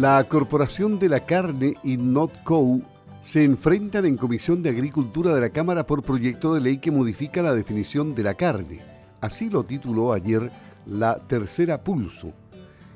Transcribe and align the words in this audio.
La 0.00 0.24
Corporación 0.24 0.98
de 0.98 1.10
la 1.10 1.26
Carne 1.26 1.74
y 1.84 1.98
NotCo 1.98 2.80
se 3.20 3.44
enfrentan 3.44 4.06
en 4.06 4.16
Comisión 4.16 4.62
de 4.62 4.70
Agricultura 4.70 5.34
de 5.34 5.42
la 5.42 5.50
Cámara 5.50 5.86
por 5.86 6.02
proyecto 6.02 6.54
de 6.54 6.62
ley 6.62 6.78
que 6.78 6.90
modifica 6.90 7.42
la 7.42 7.54
definición 7.54 8.14
de 8.14 8.22
la 8.22 8.32
carne. 8.32 8.80
Así 9.20 9.50
lo 9.50 9.64
tituló 9.64 10.14
ayer 10.14 10.50
la 10.86 11.18
tercera 11.18 11.84
pulso. 11.84 12.32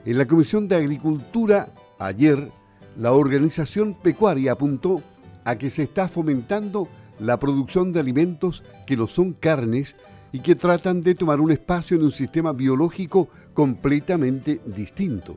En 0.07 0.17
la 0.17 0.25
Comisión 0.25 0.67
de 0.67 0.77
Agricultura, 0.77 1.75
ayer, 1.99 2.51
la 2.97 3.13
organización 3.13 3.93
pecuaria 3.93 4.53
apuntó 4.53 5.03
a 5.45 5.57
que 5.57 5.69
se 5.69 5.83
está 5.83 6.09
fomentando 6.09 6.89
la 7.19 7.39
producción 7.39 7.93
de 7.93 8.01
alimentos 8.01 8.63
que 8.87 8.97
no 8.97 9.09
son 9.09 9.35
carnes 9.35 9.95
y 10.33 10.41
que 10.41 10.55
tratan 10.55 11.03
de 11.03 11.15
tomar 11.15 11.43
un 11.43 11.53
espacio 11.53 11.99
en 11.99 12.05
un 12.05 12.13
sistema 12.13 12.55
biológico 12.55 13.29
completamente 13.53 14.63
distinto. 14.65 15.37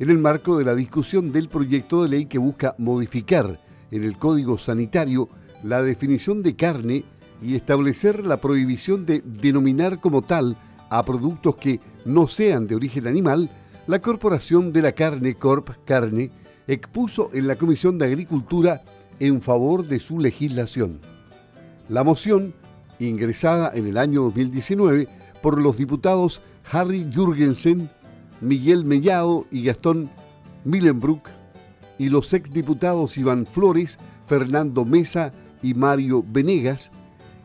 En 0.00 0.10
el 0.10 0.18
marco 0.18 0.56
de 0.56 0.64
la 0.64 0.76
discusión 0.76 1.32
del 1.32 1.48
proyecto 1.48 2.02
de 2.02 2.08
ley 2.08 2.26
que 2.26 2.38
busca 2.38 2.76
modificar 2.78 3.60
en 3.90 4.04
el 4.04 4.16
Código 4.16 4.56
Sanitario 4.56 5.28
la 5.64 5.82
definición 5.82 6.42
de 6.44 6.54
carne 6.54 7.04
y 7.42 7.56
establecer 7.56 8.24
la 8.24 8.40
prohibición 8.40 9.04
de 9.06 9.22
denominar 9.24 10.00
como 10.00 10.22
tal 10.22 10.56
a 10.88 11.02
productos 11.04 11.56
que 11.56 11.80
no 12.04 12.28
sean 12.28 12.68
de 12.68 12.76
origen 12.76 13.08
animal, 13.08 13.50
la 13.88 14.00
Corporación 14.00 14.72
de 14.72 14.82
la 14.82 14.92
Carne 14.92 15.34
Corp 15.34 15.70
Carne 15.84 16.30
expuso 16.68 17.30
en 17.32 17.48
la 17.48 17.56
Comisión 17.56 17.98
de 17.98 18.06
Agricultura 18.06 18.82
en 19.18 19.42
favor 19.42 19.84
de 19.84 19.98
su 19.98 20.20
legislación. 20.20 21.00
La 21.88 22.04
moción, 22.04 22.54
ingresada 23.00 23.72
en 23.74 23.88
el 23.88 23.98
año 23.98 24.22
2019 24.22 25.08
por 25.42 25.60
los 25.60 25.76
diputados 25.76 26.40
Harry 26.70 27.10
Jürgensen, 27.12 27.90
Miguel 28.40 28.84
Mellado 28.84 29.46
y 29.50 29.62
Gastón 29.62 30.10
Millenbrook, 30.64 31.28
y 31.98 32.08
los 32.08 32.32
exdiputados 32.32 33.18
Iván 33.18 33.46
Flores, 33.46 33.98
Fernando 34.26 34.84
Mesa 34.84 35.32
y 35.62 35.74
Mario 35.74 36.24
Venegas, 36.26 36.92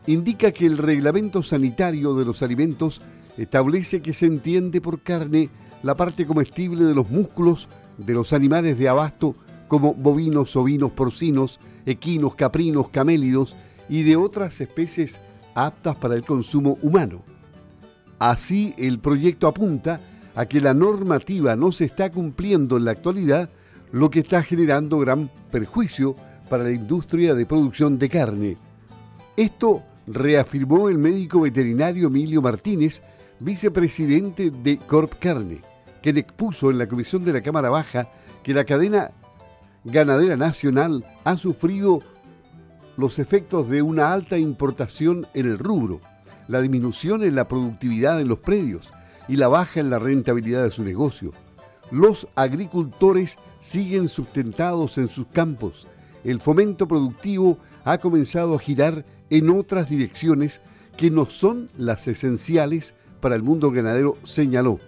indica 0.06 0.52
que 0.52 0.66
el 0.66 0.78
reglamento 0.78 1.42
sanitario 1.42 2.14
de 2.14 2.24
los 2.24 2.42
alimentos 2.42 3.02
establece 3.36 4.00
que 4.00 4.12
se 4.12 4.26
entiende 4.26 4.80
por 4.80 5.02
carne 5.02 5.50
la 5.82 5.96
parte 5.96 6.26
comestible 6.26 6.84
de 6.84 6.94
los 6.94 7.10
músculos 7.10 7.68
de 7.98 8.14
los 8.14 8.32
animales 8.32 8.78
de 8.78 8.88
abasto 8.88 9.34
como 9.68 9.94
bovinos, 9.94 10.54
ovinos, 10.56 10.92
porcinos, 10.92 11.58
equinos, 11.86 12.34
caprinos, 12.34 12.88
camélidos 12.90 13.56
y 13.88 14.02
de 14.02 14.16
otras 14.16 14.60
especies 14.60 15.20
aptas 15.54 15.96
para 15.96 16.14
el 16.14 16.24
consumo 16.24 16.78
humano. 16.82 17.22
Así, 18.18 18.74
el 18.78 18.98
proyecto 19.00 19.48
apunta 19.48 20.00
a 20.34 20.46
que 20.46 20.60
la 20.60 20.74
normativa 20.74 21.56
no 21.56 21.72
se 21.72 21.84
está 21.84 22.10
cumpliendo 22.10 22.76
en 22.76 22.84
la 22.84 22.92
actualidad, 22.92 23.50
lo 23.92 24.10
que 24.10 24.20
está 24.20 24.42
generando 24.42 24.98
gran 24.98 25.30
perjuicio 25.50 26.16
para 26.48 26.64
la 26.64 26.72
industria 26.72 27.34
de 27.34 27.46
producción 27.46 27.98
de 27.98 28.08
carne. 28.08 28.56
Esto 29.36 29.82
reafirmó 30.06 30.88
el 30.88 30.98
médico 30.98 31.40
veterinario 31.40 32.08
Emilio 32.08 32.42
Martínez, 32.42 33.02
vicepresidente 33.38 34.50
de 34.50 34.78
Corp 34.78 35.14
Carne, 35.20 35.60
quien 36.02 36.18
expuso 36.18 36.70
en 36.70 36.78
la 36.78 36.88
comisión 36.88 37.24
de 37.24 37.32
la 37.32 37.42
Cámara 37.42 37.70
Baja 37.70 38.08
que 38.42 38.54
la 38.54 38.64
cadena 38.64 39.12
ganadera 39.84 40.36
nacional 40.36 41.04
ha 41.24 41.36
sufrido 41.36 42.00
los 42.96 43.18
efectos 43.18 43.68
de 43.68 43.82
una 43.82 44.12
alta 44.12 44.38
importación 44.38 45.26
en 45.34 45.46
el 45.46 45.58
rubro, 45.58 46.00
la 46.48 46.60
disminución 46.60 47.24
en 47.24 47.34
la 47.34 47.48
productividad 47.48 48.20
en 48.20 48.28
los 48.28 48.38
predios 48.38 48.92
y 49.28 49.36
la 49.36 49.48
baja 49.48 49.80
en 49.80 49.90
la 49.90 49.98
rentabilidad 49.98 50.62
de 50.64 50.70
su 50.70 50.82
negocio. 50.82 51.32
Los 51.90 52.26
agricultores 52.34 53.36
siguen 53.60 54.08
sustentados 54.08 54.98
en 54.98 55.08
sus 55.08 55.26
campos. 55.28 55.86
El 56.24 56.40
fomento 56.40 56.88
productivo 56.88 57.58
ha 57.84 57.98
comenzado 57.98 58.54
a 58.54 58.58
girar 58.58 59.04
en 59.30 59.50
otras 59.50 59.88
direcciones 59.88 60.60
que 60.96 61.10
no 61.10 61.26
son 61.26 61.70
las 61.76 62.06
esenciales 62.08 62.94
para 63.20 63.36
el 63.36 63.42
mundo 63.42 63.70
ganadero, 63.70 64.16
señaló. 64.22 64.78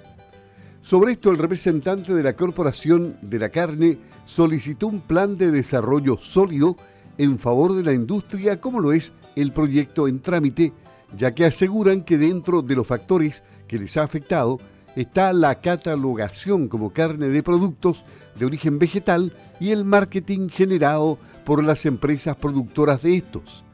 Sobre 0.83 1.13
esto, 1.13 1.31
el 1.31 1.39
representante 1.39 2.15
de 2.15 2.23
la 2.23 2.37
Corporación 2.37 3.17
de 3.21 3.39
la 3.39 3.49
Carne 3.49 3.99
solicitó 4.25 4.87
un 4.87 5.01
plan 5.01 5.37
de 5.37 5.51
desarrollo 5.51 6.17
sólido 6.17 6.77
en 7.19 7.39
favor 7.39 7.75
de 7.75 7.83
la 7.83 7.93
industria, 7.93 8.61
como 8.61 8.81
lo 8.81 8.93
es 8.93 9.13
el 9.35 9.53
proyecto 9.53 10.07
en 10.07 10.21
trámite, 10.21 10.73
ya 11.17 11.35
que 11.35 11.45
aseguran 11.45 12.03
que 12.03 12.19
dentro 12.19 12.63
de 12.63 12.77
los 12.77 12.87
factores 12.87 13.43
que 13.67 13.79
les 13.79 13.97
ha 13.97 14.03
afectado 14.03 14.59
está 14.97 15.33
la 15.33 15.61
catalogación 15.61 16.69
como 16.69 16.91
carne 16.91 17.29
de 17.29 17.43
productos 17.43 18.05
de 18.39 18.47
origen 18.47 18.79
vegetal 18.79 19.33
y 19.61 19.71
el 19.71 19.85
marketing 19.85 20.49
generado 20.49 21.19
por 21.45 21.63
las 21.63 21.85
empresas 21.87 22.37
productoras 22.37 23.03
de 23.03 23.17
estos. 23.17 23.65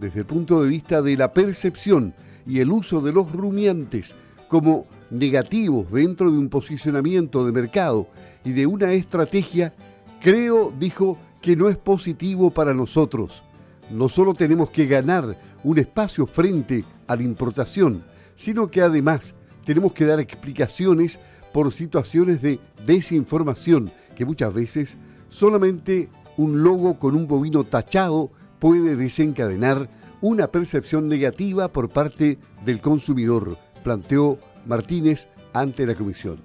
Desde 0.00 0.20
el 0.20 0.26
punto 0.26 0.62
de 0.62 0.68
vista 0.68 1.02
de 1.02 1.16
la 1.16 1.32
percepción 1.32 2.14
y 2.46 2.60
el 2.60 2.72
uso 2.72 3.00
de 3.00 3.12
los 3.12 3.30
rumiantes 3.30 4.14
como 4.48 4.86
negativos 5.10 5.90
dentro 5.92 6.30
de 6.30 6.38
un 6.38 6.48
posicionamiento 6.48 7.44
de 7.44 7.52
mercado 7.52 8.08
y 8.44 8.52
de 8.52 8.66
una 8.66 8.92
estrategia, 8.92 9.74
creo, 10.20 10.72
dijo, 10.78 11.18
que 11.42 11.56
no 11.56 11.68
es 11.68 11.76
positivo 11.76 12.50
para 12.50 12.72
nosotros. 12.72 13.42
No 13.90 14.08
solo 14.08 14.32
tenemos 14.32 14.70
que 14.70 14.86
ganar 14.86 15.36
un 15.64 15.78
espacio 15.78 16.26
frente 16.26 16.84
a 17.06 17.16
la 17.16 17.22
importación, 17.24 18.04
sino 18.34 18.70
que 18.70 18.82
además 18.82 19.34
tenemos 19.64 19.92
que 19.92 20.04
dar 20.04 20.20
explicaciones 20.20 21.18
por 21.52 21.72
situaciones 21.72 22.42
de 22.42 22.60
desinformación 22.86 23.92
que 24.16 24.24
muchas 24.24 24.52
veces 24.52 24.96
solamente 25.28 26.08
un 26.36 26.62
logo 26.62 26.98
con 26.98 27.14
un 27.14 27.26
bovino 27.26 27.64
tachado 27.64 28.30
puede 28.58 28.96
desencadenar 28.96 29.88
una 30.20 30.46
percepción 30.46 31.08
negativa 31.08 31.68
por 31.68 31.88
parte 31.88 32.38
del 32.64 32.80
consumidor, 32.80 33.58
planteó 33.82 34.38
Martínez 34.66 35.26
ante 35.52 35.84
la 35.84 35.94
comisión. 35.94 36.38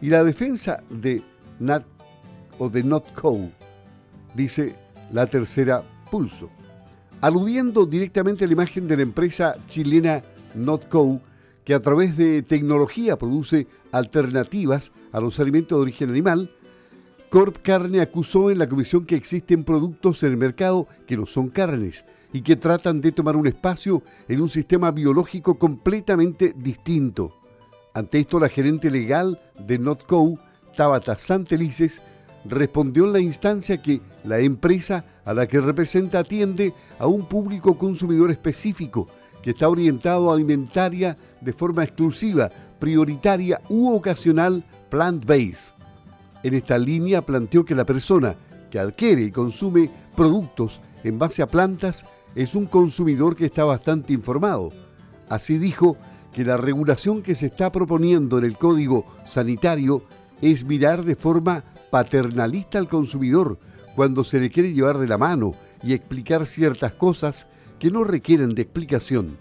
Y 0.00 0.08
la 0.08 0.24
defensa 0.24 0.82
de 0.88 1.22
NAT 1.60 1.84
o 2.58 2.68
de 2.70 2.82
NotCo, 2.82 3.50
dice 4.34 4.74
la 5.12 5.26
tercera 5.26 5.82
pulso, 6.10 6.48
aludiendo 7.20 7.84
directamente 7.84 8.44
a 8.44 8.46
la 8.46 8.54
imagen 8.54 8.88
de 8.88 8.96
la 8.96 9.02
empresa 9.02 9.56
chilena 9.68 10.22
NotCo, 10.54 11.20
que 11.64 11.74
a 11.74 11.80
través 11.80 12.16
de 12.16 12.42
tecnología 12.42 13.16
produce 13.16 13.66
alternativas 13.92 14.92
a 15.12 15.20
los 15.20 15.40
alimentos 15.40 15.78
de 15.78 15.82
origen 15.82 16.10
animal, 16.10 16.50
Corp 17.30 17.56
Carne 17.62 18.00
acusó 18.00 18.50
en 18.50 18.58
la 18.58 18.68
comisión 18.68 19.06
que 19.06 19.16
existen 19.16 19.64
productos 19.64 20.22
en 20.22 20.30
el 20.30 20.36
mercado 20.36 20.86
que 21.06 21.16
no 21.16 21.26
son 21.26 21.48
carnes 21.48 22.04
y 22.32 22.42
que 22.42 22.56
tratan 22.56 23.00
de 23.00 23.12
tomar 23.12 23.36
un 23.36 23.46
espacio 23.46 24.02
en 24.28 24.40
un 24.40 24.48
sistema 24.48 24.90
biológico 24.90 25.58
completamente 25.58 26.54
distinto. 26.56 27.34
Ante 27.92 28.20
esto, 28.20 28.38
la 28.38 28.48
gerente 28.48 28.90
legal 28.90 29.40
de 29.58 29.78
NotCo, 29.78 30.38
Tabata 30.76 31.16
Santelices, 31.16 32.00
respondió 32.44 33.04
en 33.04 33.12
la 33.12 33.20
instancia 33.20 33.80
que 33.80 34.00
la 34.24 34.38
empresa 34.38 35.04
a 35.24 35.32
la 35.32 35.46
que 35.46 35.60
representa 35.60 36.20
atiende 36.20 36.74
a 36.98 37.06
un 37.06 37.26
público 37.26 37.78
consumidor 37.78 38.30
específico 38.30 39.08
que 39.44 39.50
está 39.50 39.68
orientado 39.68 40.30
a 40.30 40.34
alimentaria 40.34 41.18
de 41.42 41.52
forma 41.52 41.84
exclusiva, 41.84 42.50
prioritaria 42.78 43.60
u 43.68 43.94
ocasional 43.94 44.64
plant-based. 44.88 45.74
En 46.42 46.54
esta 46.54 46.78
línea 46.78 47.20
planteó 47.20 47.62
que 47.62 47.74
la 47.74 47.84
persona 47.84 48.36
que 48.70 48.78
adquiere 48.78 49.20
y 49.20 49.30
consume 49.30 49.90
productos 50.16 50.80
en 51.02 51.18
base 51.18 51.42
a 51.42 51.46
plantas 51.46 52.06
es 52.34 52.54
un 52.54 52.64
consumidor 52.64 53.36
que 53.36 53.44
está 53.44 53.64
bastante 53.64 54.14
informado. 54.14 54.72
Así 55.28 55.58
dijo 55.58 55.98
que 56.32 56.42
la 56.42 56.56
regulación 56.56 57.22
que 57.22 57.34
se 57.34 57.46
está 57.46 57.70
proponiendo 57.70 58.38
en 58.38 58.44
el 58.44 58.56
Código 58.56 59.04
Sanitario 59.26 60.04
es 60.40 60.64
mirar 60.64 61.04
de 61.04 61.16
forma 61.16 61.64
paternalista 61.90 62.78
al 62.78 62.88
consumidor 62.88 63.58
cuando 63.94 64.24
se 64.24 64.40
le 64.40 64.48
quiere 64.48 64.72
llevar 64.72 64.96
de 64.96 65.06
la 65.06 65.18
mano 65.18 65.52
y 65.82 65.92
explicar 65.92 66.46
ciertas 66.46 66.94
cosas 66.94 67.46
que 67.78 67.90
no 67.90 68.04
requieren 68.04 68.54
de 68.54 68.62
explicación. 68.62 69.36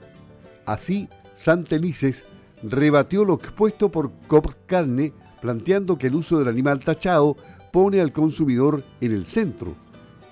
Así, 0.66 1.10
Santelices 1.36 2.26
rebatió 2.62 3.26
lo 3.26 3.36
expuesto 3.36 3.90
por 3.90 4.12
Cop 4.28 4.48
Carne, 4.66 5.14
planteando 5.42 5.98
que 5.98 6.08
el 6.08 6.16
uso 6.16 6.40
del 6.40 6.48
animal 6.48 6.80
tachado 6.80 7.36
pone 7.72 8.00
al 8.00 8.14
consumidor 8.14 8.84
en 9.02 9.12
el 9.12 9.26
centro. 9.26 9.76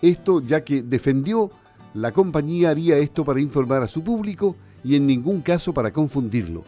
Esto 0.01 0.41
ya 0.41 0.63
que 0.63 0.81
defendió 0.81 1.49
la 1.93 2.11
compañía 2.11 2.69
haría 2.69 2.97
esto 2.97 3.25
para 3.25 3.41
informar 3.41 3.83
a 3.83 3.87
su 3.87 4.03
público 4.03 4.55
y 4.83 4.95
en 4.95 5.05
ningún 5.05 5.41
caso 5.41 5.73
para 5.73 5.91
confundirlo. 5.91 6.63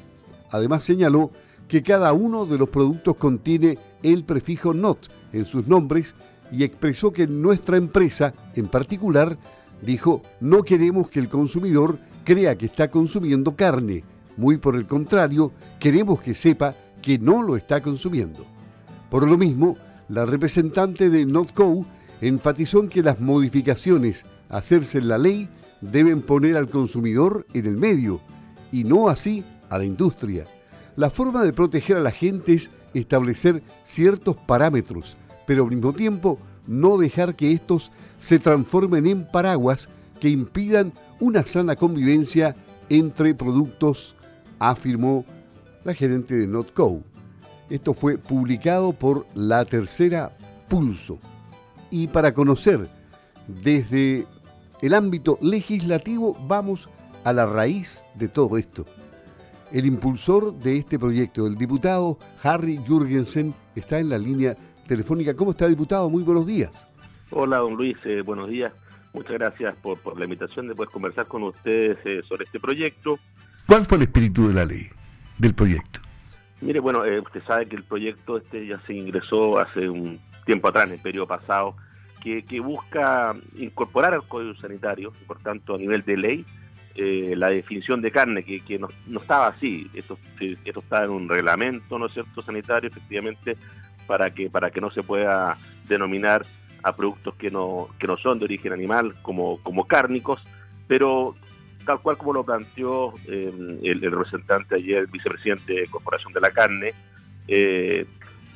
Además 0.52 0.84
señaló 0.84 1.32
que 1.68 1.82
cada 1.82 2.12
uno 2.14 2.46
de 2.46 2.58
los 2.58 2.70
productos 2.70 3.16
contiene 3.16 3.78
el 4.04 4.26
prefijo 4.26 4.74
NOT 4.74 5.08
en 5.32 5.46
sus 5.46 5.66
nombres 5.66 6.14
y 6.52 6.64
expresó 6.64 7.12
que 7.14 7.26
nuestra 7.26 7.78
empresa, 7.78 8.34
en 8.56 8.68
particular, 8.68 9.38
dijo, 9.86 10.22
no 10.40 10.64
queremos 10.64 11.10
que 11.10 11.20
el 11.20 11.30
consumidor 11.30 12.00
crea 12.24 12.58
que 12.58 12.66
está 12.66 12.90
consumiendo 12.90 13.56
carne, 13.56 14.04
muy 14.38 14.58
por 14.58 14.76
el 14.76 14.88
contrario, 14.88 15.52
queremos 15.80 16.22
que 16.22 16.36
sepa 16.36 16.76
que 17.02 17.20
no 17.20 17.44
lo 17.44 17.56
está 17.58 17.82
consumiendo. 17.82 18.46
Por 19.10 19.30
lo 19.30 19.38
mismo, 19.38 19.78
La 20.10 20.26
representante 20.26 21.10
de 21.10 21.26
NotCo 21.26 21.86
enfatizó 22.22 22.82
en 22.82 22.90
que 22.90 23.02
las 23.02 23.20
modificaciones 23.20 24.26
a 24.50 24.58
hacerse 24.58 24.98
en 24.98 25.08
la 25.08 25.18
ley 25.18 25.50
deben 25.82 26.22
poner 26.22 26.58
al 26.58 26.70
consumidor 26.70 27.48
en 27.54 27.66
el 27.66 27.78
medio 27.78 28.22
y 28.72 28.84
no 28.84 29.10
así 29.10 29.44
a 29.70 29.78
la 29.78 29.86
industria. 29.86 30.46
La 30.96 31.10
forma 31.10 31.44
de 31.44 31.54
proteger 31.54 31.98
a 31.98 32.02
la 32.02 32.12
gente 32.12 32.54
es 32.54 32.70
establecer 32.94 33.64
ciertos 33.84 34.36
parámetros, 34.36 35.18
pero 35.48 35.64
al 35.64 35.72
mismo 35.72 35.94
tiempo 35.94 36.38
no 36.68 36.98
dejar 36.98 37.36
que 37.36 37.52
estos 37.52 37.92
se 38.18 38.40
transformen 38.40 39.08
en 39.08 39.26
paraguas 39.26 39.90
que 40.20 40.30
impidan 40.30 40.94
una 41.20 41.46
sana 41.46 41.76
convivencia 41.76 42.56
entre 42.90 43.36
productos, 43.36 44.16
afirmó 44.60 45.26
la 45.84 45.94
gerente 45.94 46.36
de 46.36 46.48
NotCo. 46.48 47.02
Esto 47.70 47.94
fue 47.94 48.18
publicado 48.18 48.94
por 48.94 49.26
La 49.34 49.66
Tercera 49.66 50.36
Pulso. 50.68 51.20
Y 51.90 52.08
para 52.08 52.34
conocer 52.34 52.88
desde 53.48 54.26
el 54.82 54.94
ámbito 54.94 55.38
legislativo 55.42 56.38
vamos 56.48 56.90
a 57.24 57.34
la 57.34 57.46
raíz 57.46 58.06
de 58.16 58.28
todo 58.28 58.58
esto. 58.58 58.86
El 59.72 59.86
impulsor 59.86 60.54
de 60.60 60.78
este 60.78 61.00
proyecto, 61.00 61.48
el 61.48 61.56
diputado 61.56 62.20
Harry 62.44 62.78
Jürgensen, 62.86 63.54
está 63.76 64.00
en 64.00 64.10
la 64.10 64.18
línea 64.18 64.56
telefónica. 64.88 65.36
¿Cómo 65.36 65.52
está, 65.52 65.68
diputado? 65.68 66.10
Muy 66.10 66.24
buenos 66.24 66.46
días. 66.46 66.90
Hola, 67.30 67.58
don 67.58 67.76
Luis. 67.76 67.98
Eh, 68.06 68.22
buenos 68.22 68.50
días. 68.50 68.72
Muchas 69.14 69.34
gracias 69.34 69.76
por, 69.78 70.18
la 70.18 70.26
invitación 70.26 70.68
de 70.68 70.76
poder 70.76 70.90
conversar 70.90 71.28
con 71.28 71.44
ustedes 71.44 71.98
eh, 72.06 72.22
sobre 72.28 72.46
este 72.46 72.60
proyecto. 72.60 73.20
¿Cuál 73.68 73.86
fue 73.86 73.98
el 73.98 74.04
espíritu 74.04 74.48
de 74.48 74.54
la 74.54 74.66
ley, 74.66 74.88
del 75.38 75.54
proyecto? 75.54 76.00
Mire, 76.62 76.80
bueno, 76.80 77.06
eh, 77.06 77.20
usted 77.20 77.44
sabe 77.46 77.68
que 77.68 77.76
el 77.76 77.84
proyecto 77.84 78.38
este 78.38 78.66
ya 78.66 78.80
se 78.88 78.94
ingresó 78.94 79.60
hace 79.60 79.90
un 79.90 80.20
tiempo 80.46 80.70
atrás, 80.70 80.88
en 80.88 80.94
el 80.94 81.00
periodo 81.00 81.28
pasado, 81.28 81.76
que, 82.22 82.60
busca 82.62 83.36
incorporar 83.58 84.14
al 84.14 84.28
Código 84.28 84.56
Sanitario, 84.56 85.14
por 85.28 85.40
tanto, 85.40 85.76
a 85.76 85.78
nivel 85.78 86.04
de 86.06 86.18
ley, 86.18 86.46
eh, 86.96 87.34
la 87.36 87.50
definición 87.50 88.02
de 88.02 88.12
carne, 88.12 88.44
que, 88.44 88.62
que 88.62 88.80
no, 88.80 88.90
estaba 89.20 89.48
así. 89.48 89.90
Esto, 89.94 90.18
esto 90.40 90.80
está 90.80 91.04
en 91.04 91.12
un 91.12 91.28
reglamento, 91.28 92.00
¿no 92.00 92.06
es 92.06 92.14
cierto?, 92.14 92.42
sanitario, 92.42 92.90
efectivamente, 92.90 93.58
para 94.08 94.34
que, 94.34 94.50
para 94.50 94.72
que 94.72 94.82
no 94.82 94.92
se 94.92 95.04
pueda 95.04 95.58
denominar 95.88 96.46
a 96.84 96.96
productos 96.96 97.36
que 97.36 97.50
no, 97.50 97.90
que 98.00 98.08
no 98.08 98.18
son 98.18 98.40
de 98.40 98.46
origen 98.46 98.74
animal 98.74 99.16
como, 99.22 99.58
como 99.64 99.86
cárnicos, 99.86 100.42
pero 100.88 101.36
tal 101.86 102.02
cual 102.02 102.18
como 102.18 102.34
lo 102.34 102.44
planteó 102.44 103.14
em, 103.28 103.80
el, 103.82 104.02
representante 104.02 104.76
ayer, 104.76 105.00
el 105.00 105.08
vicepresidente 105.08 105.74
de 105.74 105.88
Corporación 105.88 106.34
de 106.34 106.42
la 106.42 106.52
Carne, 106.52 106.94
eh, 107.48 108.06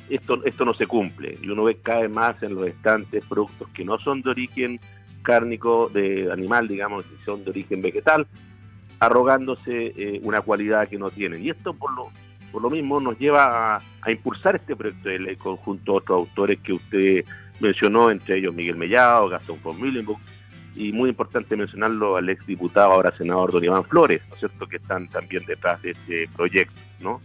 esto, 0.08 0.42
esto 0.44 0.64
no 0.64 0.74
se 0.74 0.86
cumple 0.86 1.38
y 1.42 1.48
uno 1.50 1.64
ve 1.64 1.78
vez 1.84 2.10
más 2.10 2.42
en 2.42 2.54
los 2.54 2.66
estantes 2.66 3.24
productos 3.26 3.68
que 3.70 3.84
no 3.84 3.98
son 3.98 4.22
de 4.22 4.30
origen 4.30 4.80
cárnico, 5.22 5.90
de 5.92 6.30
animal, 6.32 6.68
digamos, 6.68 7.04
que 7.04 7.24
son 7.24 7.44
de 7.44 7.50
origen 7.50 7.82
vegetal, 7.82 8.26
arrogándose 9.00 9.92
eh, 9.96 10.20
una 10.22 10.40
cualidad 10.40 10.88
que 10.88 10.98
no 10.98 11.10
tienen. 11.10 11.44
Y 11.44 11.50
esto 11.50 11.74
por 11.74 11.92
lo, 11.94 12.10
por 12.52 12.62
lo 12.62 12.70
mismo 12.70 13.00
nos 13.00 13.18
lleva 13.18 13.76
a, 13.76 14.10
impulsar 14.10 14.56
este 14.56 14.74
proyecto 14.74 15.08
de 15.08 15.18
ley 15.18 15.36
conjunto 15.36 15.92
a 15.92 15.96
otros 15.96 16.18
autores 16.18 16.58
que 16.60 16.72
usted 16.72 17.24
mencionó, 17.60 18.10
entre 18.10 18.38
ellos 18.38 18.54
Miguel 18.54 18.76
Mellado, 18.76 19.28
Gastón 19.28 19.58
von 19.62 19.80
Millenburg, 19.80 20.18
y 20.74 20.92
muy 20.92 21.10
importante 21.10 21.56
mencionarlo 21.56 22.16
al 22.16 22.28
ex 22.28 22.46
diputado, 22.46 22.92
ahora 22.92 23.16
senador 23.16 23.52
don 23.52 23.64
Iván 23.64 23.84
Flores, 23.84 24.22
¿no 24.28 24.34
es 24.34 24.40
cierto?, 24.40 24.66
que 24.66 24.76
están 24.76 25.08
también 25.08 25.44
detrás 25.44 25.82
de 25.82 25.90
este 25.90 26.28
proyecto, 26.36 26.80
¿no? 27.00 27.20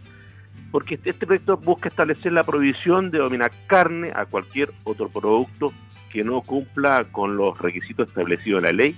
Porque 0.71 0.95
este, 0.95 1.11
este 1.11 1.27
proyecto 1.27 1.57
busca 1.57 1.89
establecer 1.89 2.31
la 2.31 2.43
prohibición 2.43 3.11
de 3.11 3.19
dominar 3.19 3.51
carne 3.67 4.11
a 4.15 4.25
cualquier 4.25 4.73
otro 4.83 5.07
producto 5.07 5.71
que 6.11 6.23
no 6.23 6.41
cumpla 6.41 7.05
con 7.11 7.37
los 7.37 7.57
requisitos 7.59 8.07
establecidos 8.07 8.59
en 8.59 8.65
la 8.65 8.71
ley 8.71 8.95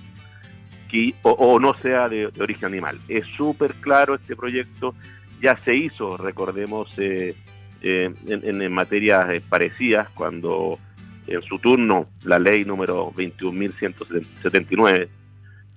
que, 0.88 1.14
o, 1.22 1.58
no 1.58 1.74
sea 1.80 2.08
de, 2.08 2.30
origen 2.38 2.66
animal. 2.66 3.00
Es 3.08 3.26
súper 3.36 3.74
claro 3.76 4.14
este 4.14 4.36
proyecto, 4.36 4.94
ya 5.40 5.58
se 5.64 5.74
hizo, 5.74 6.16
recordemos, 6.16 6.88
eh, 6.98 7.34
eh, 7.82 8.12
en, 8.26 8.62
en, 8.62 8.72
materias 8.72 9.30
eh, 9.30 9.42
parecidas, 9.46 10.08
cuando 10.10 10.78
en 11.26 11.42
su 11.42 11.58
turno 11.58 12.08
la 12.24 12.38
ley 12.38 12.64
número 12.64 13.12
21.179, 13.12 15.08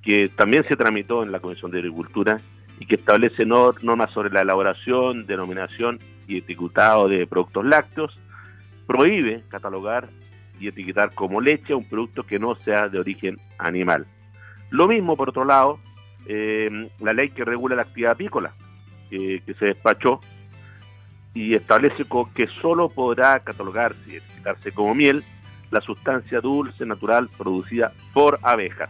que 0.01 0.29
también 0.29 0.65
se 0.67 0.75
tramitó 0.75 1.23
en 1.23 1.31
la 1.31 1.39
Comisión 1.39 1.71
de 1.71 1.79
Agricultura 1.79 2.39
y 2.79 2.85
que 2.85 2.95
establece 2.95 3.45
normas 3.45 4.11
sobre 4.11 4.29
la 4.29 4.41
elaboración, 4.41 5.25
denominación 5.25 5.99
y 6.27 6.37
etiquetado 6.37 7.09
de 7.09 7.27
productos 7.27 7.65
lácteos, 7.65 8.17
prohíbe 8.87 9.43
catalogar 9.49 10.09
y 10.59 10.67
etiquetar 10.67 11.13
como 11.13 11.41
leche 11.41 11.73
un 11.73 11.87
producto 11.87 12.23
que 12.23 12.39
no 12.39 12.55
sea 12.55 12.87
de 12.87 12.99
origen 12.99 13.39
animal. 13.57 14.05
Lo 14.69 14.87
mismo, 14.87 15.17
por 15.17 15.29
otro 15.29 15.45
lado, 15.45 15.79
eh, 16.25 16.89
la 16.99 17.13
ley 17.13 17.29
que 17.29 17.43
regula 17.43 17.75
la 17.75 17.83
actividad 17.83 18.11
apícola, 18.11 18.53
que 19.09 19.55
se 19.57 19.65
despachó 19.65 20.21
y 21.33 21.55
establece 21.55 22.05
que 22.33 22.47
solo 22.61 22.89
podrá 22.89 23.39
catalogarse 23.39 23.99
y 24.07 24.15
etiquetarse 24.17 24.71
como 24.71 24.95
miel 24.95 25.23
la 25.71 25.81
sustancia 25.81 26.41
dulce 26.41 26.85
natural 26.85 27.29
producida 27.37 27.93
por 28.13 28.39
abejas. 28.41 28.89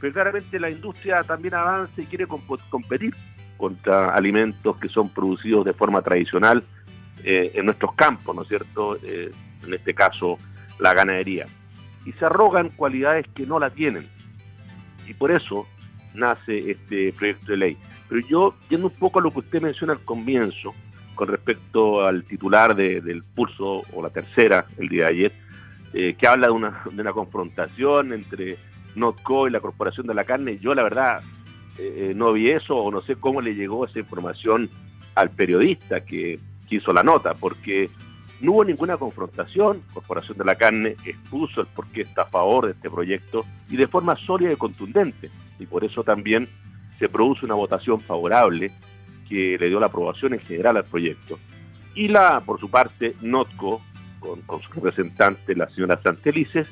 Pero 0.00 0.12
claramente 0.12 0.58
la 0.58 0.70
industria 0.70 1.22
también 1.22 1.54
avanza 1.54 2.00
y 2.00 2.06
quiere 2.06 2.26
competir 2.26 3.14
contra 3.56 4.08
alimentos 4.08 4.76
que 4.78 4.88
son 4.88 5.10
producidos 5.10 5.64
de 5.64 5.74
forma 5.74 6.02
tradicional 6.02 6.64
eh, 7.22 7.52
en 7.54 7.66
nuestros 7.66 7.94
campos, 7.94 8.34
¿no 8.34 8.42
es 8.42 8.48
cierto? 8.48 8.96
Eh, 9.02 9.30
en 9.64 9.74
este 9.74 9.94
caso, 9.94 10.38
la 10.78 10.94
ganadería. 10.94 11.46
Y 12.06 12.12
se 12.12 12.24
arrogan 12.24 12.70
cualidades 12.70 13.26
que 13.34 13.46
no 13.46 13.58
la 13.58 13.70
tienen. 13.70 14.08
Y 15.06 15.12
por 15.12 15.30
eso 15.30 15.66
nace 16.14 16.70
este 16.70 17.12
proyecto 17.12 17.52
de 17.52 17.58
ley. 17.58 17.78
Pero 18.10 18.26
yo, 18.26 18.54
yendo 18.68 18.88
un 18.88 18.94
poco 18.94 19.20
a 19.20 19.22
lo 19.22 19.30
que 19.30 19.38
usted 19.38 19.62
menciona 19.62 19.92
al 19.92 20.00
comienzo, 20.00 20.74
con 21.14 21.28
respecto 21.28 22.04
al 22.04 22.24
titular 22.24 22.74
del 22.74 23.22
pulso 23.22 23.82
o 23.92 24.02
la 24.02 24.10
tercera 24.10 24.66
el 24.78 24.88
día 24.88 25.04
de 25.04 25.10
ayer, 25.10 25.32
eh, 25.94 26.14
que 26.18 26.26
habla 26.26 26.48
de 26.48 26.52
una, 26.52 26.82
de 26.90 27.00
una 27.00 27.12
confrontación 27.12 28.12
entre 28.12 28.58
Notco 28.96 29.46
y 29.46 29.50
la 29.50 29.60
Corporación 29.60 30.08
de 30.08 30.14
la 30.14 30.24
Carne. 30.24 30.58
Yo 30.58 30.74
la 30.74 30.82
verdad 30.82 31.22
eh, 31.78 32.10
eh, 32.10 32.12
no 32.16 32.32
vi 32.32 32.50
eso 32.50 32.76
o 32.76 32.90
no 32.90 33.00
sé 33.02 33.16
cómo 33.16 33.40
le 33.40 33.54
llegó 33.54 33.84
esa 33.84 34.00
información 34.00 34.68
al 35.14 35.30
periodista 35.30 36.04
que, 36.04 36.40
hizo 36.68 36.92
la 36.92 37.02
nota, 37.02 37.34
porque 37.34 37.90
no 38.40 38.52
hubo 38.52 38.64
ninguna 38.64 38.96
confrontación. 38.96 39.82
Corporación 39.92 40.38
de 40.38 40.44
la 40.44 40.54
Carne 40.54 40.94
expuso 41.04 41.62
el 41.62 41.66
por 41.66 41.88
qué 41.88 42.02
está 42.02 42.22
a 42.22 42.26
favor 42.26 42.66
de 42.66 42.72
este 42.72 42.88
proyecto 42.88 43.44
y 43.68 43.76
de 43.76 43.88
forma 43.88 44.14
sólida 44.14 44.52
y 44.52 44.56
contundente. 44.56 45.30
Y 45.58 45.66
por 45.66 45.82
eso 45.82 46.04
también 46.04 46.48
se 47.00 47.08
produce 47.08 47.46
una 47.46 47.54
votación 47.54 47.98
favorable 48.00 48.70
que 49.28 49.56
le 49.58 49.68
dio 49.68 49.80
la 49.80 49.86
aprobación 49.86 50.34
en 50.34 50.40
general 50.40 50.76
al 50.76 50.84
proyecto. 50.84 51.38
Y 51.94 52.08
la, 52.08 52.40
por 52.40 52.60
su 52.60 52.70
parte, 52.70 53.16
Notco 53.22 53.80
con, 54.20 54.42
su 54.60 54.70
representante, 54.72 55.56
la 55.56 55.68
señora 55.70 56.00
Santelices, 56.02 56.68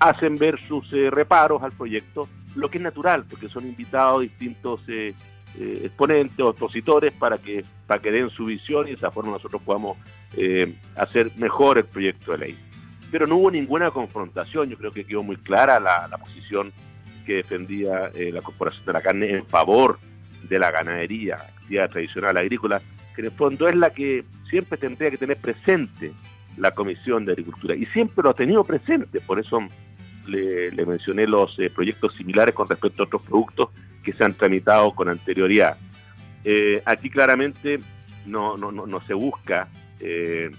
hacen 0.00 0.36
ver 0.36 0.58
sus 0.66 0.92
eh, 0.92 1.10
reparos 1.10 1.62
al 1.62 1.70
proyecto, 1.72 2.28
lo 2.56 2.68
que 2.68 2.78
es 2.78 2.84
natural, 2.84 3.24
porque 3.30 3.48
son 3.48 3.64
invitados 3.66 4.22
distintos 4.22 4.80
eh, 4.88 5.14
eh, 5.56 5.82
exponentes 5.84 6.40
o 6.40 6.50
expositores 6.50 7.12
para 7.12 7.38
que, 7.38 7.64
para 7.86 8.02
que 8.02 8.10
den 8.10 8.30
su 8.30 8.46
visión 8.46 8.88
y 8.88 8.90
de 8.90 8.96
esa 8.96 9.12
forma 9.12 9.30
nosotros 9.30 9.62
podamos 9.62 9.96
hacer 10.96 11.30
mejor 11.36 11.78
el 11.78 11.84
proyecto 11.84 12.32
de 12.32 12.38
ley. 12.38 12.58
Pero 13.12 13.26
no 13.28 13.36
hubo 13.36 13.50
ninguna 13.50 13.90
confrontación, 13.90 14.70
yo 14.70 14.76
creo 14.76 14.90
que 14.90 15.04
quedó 15.04 15.22
muy 15.22 15.36
clara 15.36 15.78
la, 15.78 16.08
la 16.08 16.18
posición 16.18 16.72
que 17.24 17.36
defendía 17.36 18.10
la 18.14 18.42
Corporación 18.42 18.84
de 18.84 18.92
la 18.92 19.00
Carne 19.00 19.30
en 19.30 19.46
favor 19.46 19.98
de 20.48 20.58
la 20.58 20.70
ganadería, 20.70 21.36
actividad 21.36 21.90
tradicional 21.90 22.36
agrícola, 22.36 22.82
que 23.14 23.22
en 23.22 23.26
el 23.26 23.32
fondo 23.32 23.68
es 23.68 23.76
la 23.76 23.90
que 23.90 24.24
siempre 24.48 24.78
tendría 24.78 25.10
que 25.10 25.18
tener 25.18 25.36
presente 25.36 26.12
la 26.56 26.72
Comisión 26.72 27.24
de 27.24 27.32
Agricultura. 27.32 27.74
Y 27.74 27.86
siempre 27.86 28.22
lo 28.22 28.30
ha 28.30 28.34
tenido 28.34 28.64
presente, 28.64 29.20
por 29.20 29.38
eso 29.38 29.60
le, 30.26 30.86
mencioné 30.86 31.26
los 31.26 31.58
eh, 31.58 31.70
proyectos 31.70 32.14
similares 32.14 32.54
con 32.54 32.68
respecto 32.68 33.02
a 33.02 33.06
otros 33.06 33.22
productos 33.22 33.70
que 34.02 34.12
se 34.12 34.24
han 34.24 34.34
tramitado 34.34 34.92
con 34.94 35.08
anterioridad. 35.08 35.76
Eh, 36.44 36.82
aquí 36.84 37.08
claramente 37.08 37.80
no, 38.26 38.56
no, 38.56 38.70
no, 38.72 39.00
se 39.06 39.14
busca, 39.14 39.68
eh, 40.00 40.50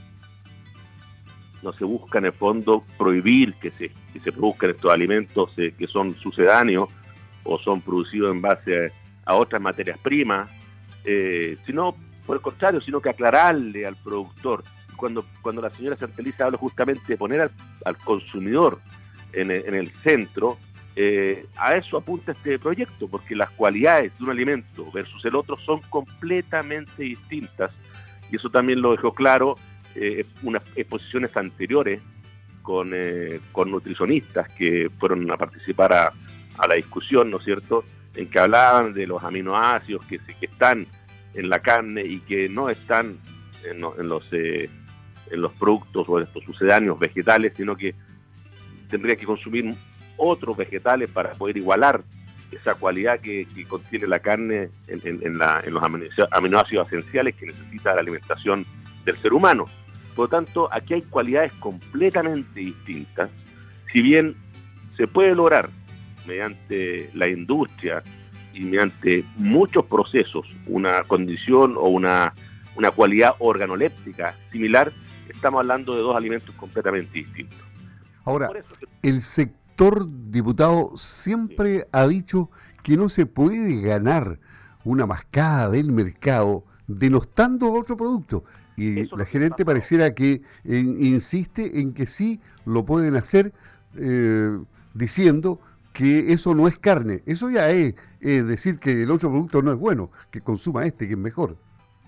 no 1.61 1.73
se 1.73 1.85
busca 1.85 2.19
en 2.19 2.25
el 2.25 2.33
fondo 2.33 2.83
prohibir 2.97 3.53
que 3.55 3.71
se, 3.71 3.91
que 4.13 4.19
se 4.19 4.31
produzcan 4.31 4.69
estos 4.69 4.91
alimentos 4.91 5.49
que 5.55 5.87
son 5.87 6.15
sucedáneos 6.17 6.89
o 7.43 7.57
son 7.59 7.81
producidos 7.81 8.31
en 8.31 8.41
base 8.41 8.91
a, 9.25 9.35
otras 9.35 9.61
materias 9.61 9.97
primas, 9.99 10.49
sino 11.65 11.95
por 12.25 12.37
el 12.37 12.41
contrario, 12.41 12.79
sino 12.79 13.01
que 13.01 13.09
aclararle 13.09 13.85
al 13.85 13.97
productor 13.97 14.63
cuando, 14.95 15.25
cuando 15.41 15.61
la 15.61 15.69
señora 15.69 15.97
Santeliza 15.97 16.45
habla 16.45 16.57
justamente 16.57 17.03
de 17.07 17.17
poner 17.17 17.51
al, 17.83 17.97
consumidor 17.97 18.79
en 19.33 19.51
el, 19.51 19.91
centro, 20.03 20.57
eh, 20.95 21.45
a 21.57 21.75
eso 21.75 21.97
apunta 21.97 22.33
este 22.33 22.59
proyecto, 22.59 23.07
porque 23.07 23.35
las 23.35 23.49
cualidades 23.51 24.17
de 24.17 24.23
un 24.23 24.29
alimento 24.29 24.89
versus 24.93 25.25
el 25.25 25.35
otro 25.35 25.57
son 25.57 25.81
completamente 25.89 27.03
distintas. 27.03 27.71
Y 28.31 28.35
eso 28.35 28.49
también 28.49 28.81
lo 28.81 28.91
dejó 28.91 29.13
claro 29.13 29.55
eh, 29.95 30.25
unas 30.43 30.63
exposiciones 30.75 31.35
anteriores 31.35 32.01
con, 32.63 32.91
eh, 32.93 33.39
con 33.51 33.69
nutricionistas 33.69 34.49
que 34.49 34.89
fueron 34.97 35.29
a 35.29 35.37
participar 35.37 35.93
a, 35.93 36.13
la 36.67 36.75
discusión, 36.75 37.29
¿no 37.29 37.37
es 37.37 37.45
cierto?, 37.45 37.83
en 38.15 38.29
que 38.29 38.39
hablaban 38.39 38.93
de 38.93 39.07
los 39.07 39.23
aminoácidos 39.23 40.05
que, 40.05 40.19
que 40.19 40.45
están 40.45 40.87
en 41.33 41.49
la 41.49 41.59
carne 41.59 42.03
y 42.03 42.19
que 42.19 42.47
no 42.47 42.69
están 42.69 43.17
en, 43.63 43.81
los, 43.81 44.23
eh, 44.31 44.69
en 45.31 45.41
los 45.41 45.53
productos 45.53 46.07
o 46.07 46.19
en 46.19 46.25
estos 46.25 46.43
sucedáneos 46.43 46.99
vegetales, 46.99 47.53
sino 47.55 47.75
que 47.75 47.95
tendría 48.89 49.15
que 49.15 49.25
consumir 49.25 49.73
otros 50.17 50.55
vegetales 50.55 51.09
para 51.09 51.31
poder 51.33 51.57
igualar 51.57 52.03
esa 52.51 52.75
cualidad 52.75 53.19
que, 53.19 53.47
contiene 53.67 54.07
la 54.07 54.19
carne 54.19 54.69
en, 54.87 55.37
los 55.37 55.83
aminoácidos 56.31 56.87
esenciales 56.87 57.35
que 57.35 57.47
necesita 57.47 57.95
la 57.95 58.01
alimentación 58.01 58.65
del 59.05 59.17
ser 59.17 59.33
humano. 59.33 59.65
Por 60.15 60.25
lo 60.25 60.29
tanto, 60.29 60.69
aquí 60.71 60.95
hay 60.95 61.01
cualidades 61.03 61.51
completamente 61.53 62.59
distintas. 62.59 63.29
Si 63.91 64.01
bien 64.01 64.35
se 64.97 65.07
puede 65.07 65.35
lograr 65.35 65.69
mediante 66.27 67.09
la 67.13 67.27
industria 67.27 68.03
y 68.53 68.61
mediante 68.61 69.25
muchos 69.35 69.85
procesos 69.85 70.45
una 70.67 71.03
condición 71.03 71.75
o 71.77 71.87
una, 71.87 72.33
una 72.75 72.91
cualidad 72.91 73.35
organoléptica 73.39 74.35
similar, 74.51 74.93
estamos 75.29 75.59
hablando 75.59 75.95
de 75.95 76.01
dos 76.01 76.15
alimentos 76.15 76.53
completamente 76.55 77.19
distintos. 77.19 77.59
Ahora, 78.25 78.49
el 79.01 79.21
sector 79.21 80.07
diputado 80.29 80.95
siempre 80.95 81.87
ha 81.91 82.07
dicho 82.07 82.49
que 82.83 82.95
no 82.95 83.09
se 83.09 83.25
puede 83.25 83.81
ganar 83.81 84.39
una 84.83 85.05
mascada 85.05 85.69
del 85.69 85.91
mercado 85.91 86.65
denostando 86.87 87.73
otro 87.73 87.97
producto. 87.97 88.43
Y 88.75 89.05
la 89.15 89.25
gerente 89.25 89.65
pareciera 89.65 90.13
que 90.13 90.41
insiste 90.65 91.79
en 91.79 91.93
que 91.93 92.05
sí 92.05 92.39
lo 92.65 92.85
pueden 92.85 93.15
hacer 93.15 93.53
eh, 93.97 94.57
diciendo 94.93 95.59
que 95.93 96.33
eso 96.33 96.55
no 96.55 96.67
es 96.67 96.77
carne. 96.77 97.21
Eso 97.25 97.49
ya 97.49 97.69
es, 97.69 97.95
decir 98.19 98.79
que 98.79 99.03
el 99.03 99.11
otro 99.11 99.29
producto 99.29 99.61
no 99.61 99.71
es 99.71 99.77
bueno, 99.77 100.09
que 100.31 100.41
consuma 100.41 100.85
este, 100.85 101.07
que 101.07 101.13
es 101.13 101.19
mejor. 101.19 101.55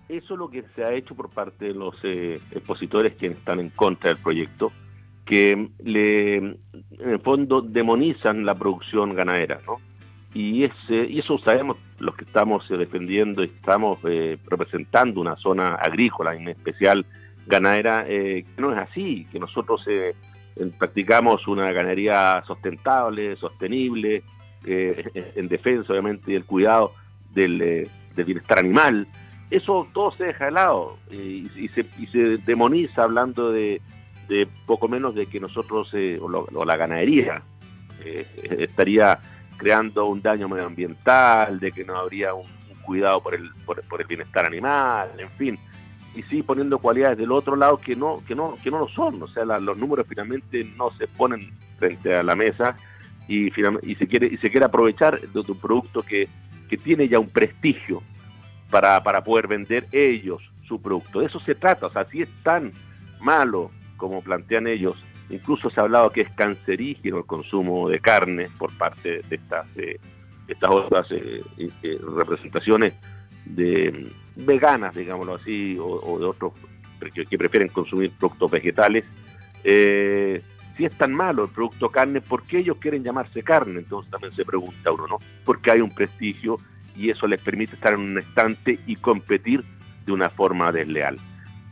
Eso 0.10 0.34
es 0.34 0.40
lo 0.40 0.50
que 0.50 0.64
se 0.76 0.84
ha 0.84 0.94
hecho 0.94 1.16
por 1.16 1.30
parte 1.30 1.66
de 1.66 1.74
los 1.74 1.96
eh, 2.04 2.40
expositores 2.52 3.16
que 3.16 3.28
están 3.28 3.60
en 3.60 3.70
contra 3.70 4.10
del 4.10 4.22
proyecto, 4.22 4.72
que 5.26 5.70
le, 5.84 6.36
en 6.38 6.60
el 7.00 7.20
fondo 7.20 7.62
demonizan 7.62 8.46
la 8.46 8.56
producción 8.56 9.16
ganadera, 9.16 9.62
¿no? 9.66 9.80
Y, 10.36 10.66
ese, 10.66 11.08
y 11.10 11.20
eso 11.20 11.40
sabemos 11.40 11.78
los 11.98 12.16
que 12.16 12.26
estamos 12.26 12.70
eh, 12.70 12.78
defendiendo 12.78 13.44
y 13.44 13.48
estamos 13.48 13.98
eh, 14.04 14.38
representando 14.46 15.20
una 15.22 15.36
zona 15.38 15.76
agrícola, 15.76 16.36
en 16.36 16.50
especial 16.50 17.06
ganadera, 17.48 18.06
que 18.06 18.46
no 18.58 18.72
es 18.74 18.78
así, 18.80 19.28
que 19.32 19.40
nosotros 19.40 19.86
practicamos 20.80 21.48
una 21.48 21.72
ganadería 21.72 22.44
sustentable, 22.48 23.36
sostenible, 23.36 24.24
eh, 24.68 25.32
en 25.36 25.48
defensa 25.48 25.94
obviamente 25.94 26.32
del 26.32 26.44
cuidado 26.44 26.94
del, 27.36 27.62
eh, 27.62 27.88
bienestar 28.16 28.58
animal. 28.58 29.08
Eso 29.52 29.88
todo 29.94 30.12
se 30.12 30.26
deja 30.26 30.46
de 30.46 30.52
lado 30.52 30.98
y, 31.12 31.68
se, 31.70 31.84
demoniza 32.46 33.04
hablando 33.04 33.52
de, 33.52 33.80
poco 34.66 34.88
menos 34.88 35.14
de 35.14 35.28
que 35.28 35.40
nosotros, 35.40 35.92
eh, 35.94 36.18
o, 36.20 36.66
la 36.66 36.78
ganadería, 36.78 37.44
estaría 38.60 39.20
creando 39.58 40.06
un 40.06 40.22
daño 40.22 40.48
medioambiental, 40.50 41.60
de 41.60 41.72
que 41.72 41.84
no 41.84 41.98
habría 41.98 42.34
un, 42.34 42.46
cuidado 42.86 43.22
por 43.22 43.34
el, 43.34 43.50
por 43.66 44.02
el 44.02 44.08
bienestar 44.08 44.46
animal, 44.46 45.10
en 45.18 45.30
fin. 45.32 45.60
Y 46.16 46.24
sí 46.24 46.44
poniendo 46.44 46.80
cualidades 46.80 47.18
del 47.18 47.32
otro 47.32 47.56
lado 47.56 47.78
que 47.78 47.96
no 47.96 48.24
que 48.26 48.36
no 48.36 48.58
que 48.64 48.72
no 48.72 48.80
lo 48.80 48.88
son. 48.88 49.22
O 49.22 49.28
sea 49.28 49.44
los 49.44 49.78
números 49.78 50.06
finalmente 50.08 50.64
no 50.78 50.92
se 50.92 51.08
ponen 51.08 51.52
frente 51.78 52.16
a 52.16 52.24
la 52.24 52.36
mesa 52.36 52.78
y, 53.28 53.48
y 53.48 53.96
se 53.96 54.08
quiere 54.08 54.28
y 54.28 54.38
se 54.38 54.50
quiere 54.50 54.66
aprovechar 54.66 55.20
de 55.20 55.40
un 55.40 55.60
producto 55.60 56.04
que, 56.04 56.30
que 56.70 56.78
tiene 56.78 57.10
ya 57.10 57.20
un 57.20 57.30
prestigio 57.30 58.02
para, 58.70 59.04
para 59.04 59.24
poder 59.24 59.48
vender 59.48 59.88
ellos 59.92 60.42
su 60.68 60.82
producto. 60.82 61.20
De 61.20 61.26
eso 61.26 61.40
se 61.42 61.56
trata. 61.56 61.88
O 61.88 61.92
sea 61.92 62.06
si 62.06 62.22
es 62.22 62.30
tan 62.44 62.72
malo 63.20 63.72
como 63.98 64.22
plantean 64.22 64.68
ellos 64.68 64.96
incluso 65.30 65.70
se 65.70 65.80
ha 65.80 65.84
hablado 65.84 66.10
que 66.12 66.22
es 66.22 66.30
cancerígeno 66.32 67.18
el 67.18 67.26
consumo 67.26 67.90
de 67.90 68.00
carne 68.00 68.50
por 68.58 68.76
parte 68.78 69.22
de 69.28 69.36
estas 69.36 69.66
eh, 69.78 70.00
estas 70.48 70.70
otras 70.70 71.12
eh, 71.12 71.42
eh, 71.58 72.00
representaciones 72.16 72.94
de 73.46 74.12
veganas, 74.36 74.96
digámoslo 74.96 75.36
así, 75.36 75.78
o, 75.80 76.20
de 76.20 76.26
otros 76.26 76.54
que, 77.30 77.38
prefieren 77.38 77.70
consumir 77.70 78.12
productos 78.12 78.52
vegetales, 78.52 79.06
si 79.64 80.86
es 80.86 80.98
tan 80.98 81.14
malo 81.14 81.46
el 81.46 81.50
producto 81.50 81.90
carne, 81.90 82.22
¿por 82.22 82.44
qué 82.44 82.60
ellos 82.60 82.78
quieren 82.78 83.04
llamarse 83.04 83.42
carne? 83.44 83.80
Entonces 83.80 84.12
también 84.12 84.36
se 84.36 84.46
pregunta 84.46 84.92
uno, 84.92 85.08
¿no? 85.08 85.20
Porque 85.46 85.72
hay 85.72 85.82
un 85.82 85.90
prestigio 85.90 86.60
y 86.96 87.10
eso 87.10 87.28
les 87.28 87.42
permite 87.42 87.76
estar 87.76 87.94
en 87.94 88.02
un 88.02 88.18
estante 88.20 88.80
y 88.86 88.96
competir 88.98 89.64
de 90.06 90.12
una 90.12 90.30
forma 90.30 90.72
desleal. 90.72 91.18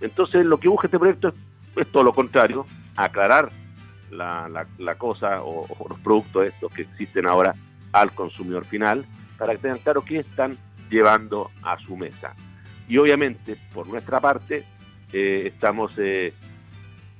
Entonces 0.01 0.45
lo 0.45 0.59
que 0.59 0.67
busca 0.67 0.87
este 0.87 0.99
proyecto 0.99 1.33
es, 1.75 1.87
todo 1.87 2.03
lo 2.03 2.13
contrario, 2.13 2.65
aclarar 2.95 3.51
la, 4.11 4.67
la, 4.77 4.95
cosa 4.95 5.41
o, 5.43 5.67
los 5.89 5.99
productos 5.99 6.47
estos 6.47 6.71
que 6.71 6.83
existen 6.83 7.25
ahora 7.25 7.55
al 7.91 8.13
consumidor 8.13 8.65
final 8.65 9.05
para 9.37 9.53
que 9.53 9.59
tengan 9.59 9.79
claro 9.79 10.03
qué 10.05 10.19
están 10.19 10.57
llevando 10.89 11.51
a 11.63 11.77
su 11.79 11.97
mesa. 11.97 12.35
Y 12.87 12.97
obviamente, 12.97 13.57
por 13.73 13.87
nuestra 13.87 14.19
parte, 14.19 14.65
eh, 15.11 15.51
estamos 15.53 15.93
eh, 15.97 16.33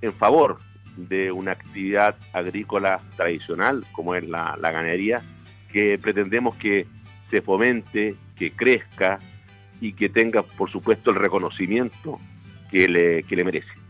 en 0.01 0.13
favor 0.13 0.59
de 0.97 1.31
una 1.31 1.53
actividad 1.53 2.15
agrícola 2.33 3.01
tradicional, 3.15 3.83
como 3.91 4.15
es 4.15 4.27
la, 4.27 4.55
ganadería, 4.61 5.23
que 5.71 5.97
pretendemos 5.97 6.55
que 6.57 6.85
se 7.31 7.41
fomente, 7.41 8.15
que 8.35 8.51
crezca 8.51 9.19
y 9.81 9.93
que 9.93 10.09
tenga, 10.09 10.43
por 10.43 10.69
supuesto, 10.69 11.09
el 11.09 11.15
reconocimiento 11.15 12.19
que 12.69 12.87
le, 12.87 13.23
que 13.23 13.35
le 13.35 13.43
merece. 13.43 13.82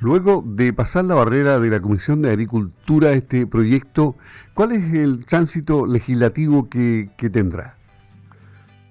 Luego 0.00 0.44
de 0.46 0.72
pasar 0.72 1.04
la 1.06 1.16
barrera 1.16 1.58
de 1.58 1.70
la 1.70 1.80
Comisión 1.80 2.22
de 2.22 2.30
Agricultura, 2.30 3.12
este 3.12 3.48
proyecto, 3.48 4.14
¿cuál 4.54 4.72
es 4.72 4.94
el 4.94 5.26
tránsito 5.26 5.86
legislativo 5.86 6.68
que, 6.68 7.10
tendrá? 7.32 7.76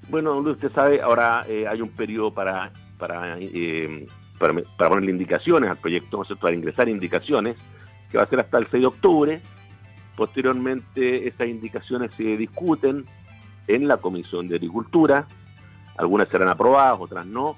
Bueno, 0.10 0.38
usted 0.38 0.70
sabe, 0.74 1.02
ahora 1.02 1.46
eh, 1.48 1.66
hay 1.66 1.82
un 1.82 1.90
periodo 1.90 2.34
para, 2.34 2.74
eh, 3.40 4.06
para, 4.38 4.54
para, 4.78 4.90
ponerle 4.90 5.12
indicaciones 5.12 5.70
al 5.70 5.78
proyecto, 5.78 6.22
¿no 6.30 6.36
para 6.36 6.54
ingresar 6.54 6.90
indicaciones, 6.90 7.56
que 8.12 8.18
va 8.18 8.26
a 8.26 8.28
ser 8.28 8.42
hasta 8.42 8.58
el 8.58 8.68
6 8.70 8.82
de 8.82 8.88
octubre. 8.88 9.42
Posteriormente, 10.18 11.26
esas 11.26 11.48
indicaciones 11.48 12.12
se 12.16 12.36
discuten 12.36 13.06
en 13.68 13.88
la 13.88 13.98
Comisión 13.98 14.50
de 14.50 14.56
Agricultura, 14.56 15.26
algunas 15.98 16.28
serán 16.28 16.50
aprobadas, 16.50 16.98
otras 17.00 17.26
no, 17.26 17.56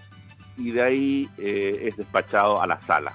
y 0.55 0.71
de 0.71 0.83
ahí 0.83 1.29
eh, 1.39 1.87
es 1.87 1.97
despachado 1.97 2.61
a 2.61 2.67
la 2.67 2.79
sala. 2.81 3.13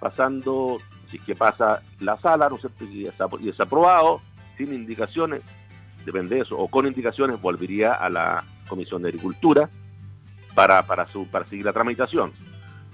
Pasando, 0.00 0.78
si 1.08 1.18
es 1.18 1.22
que 1.22 1.34
pasa 1.34 1.82
la 2.00 2.16
sala, 2.16 2.48
¿no 2.48 2.58
sé, 2.58 2.68
y 2.90 3.06
es 3.48 3.60
aprobado, 3.60 4.20
sin 4.56 4.74
indicaciones, 4.74 5.42
depende 6.04 6.36
de 6.36 6.42
eso, 6.42 6.56
o 6.58 6.68
con 6.68 6.86
indicaciones 6.86 7.40
volvería 7.40 7.94
a 7.94 8.08
la 8.08 8.44
Comisión 8.68 9.02
de 9.02 9.08
Agricultura 9.08 9.68
para, 10.54 10.82
para, 10.86 11.06
su, 11.06 11.26
para 11.26 11.44
seguir 11.46 11.64
la 11.64 11.72
tramitación. 11.72 12.32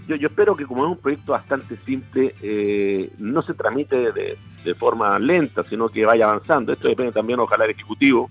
Yo, 0.09 0.17
yo 0.17 0.29
espero 0.29 0.57
que 0.57 0.67
como 0.67 0.85
es 0.85 0.91
un 0.91 0.99
proyecto 0.99 1.33
bastante 1.33 1.77
simple, 1.85 2.35
eh, 2.43 3.11
no 3.19 3.43
se 3.43 3.55
tramite 3.55 4.13
de, 4.13 4.39
de, 4.65 4.75
forma 4.75 5.19
lenta, 5.19 5.65
sino 5.65 5.89
que 5.89 6.05
vaya 6.05 6.27
avanzando. 6.27 6.73
Esto 6.73 6.89
depende 6.89 7.13
también, 7.13 7.41
ojalá 7.41 7.65
el 7.65 7.73
Ejecutivo 7.73 8.29